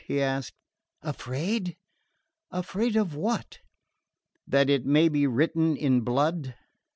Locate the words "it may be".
4.67-5.27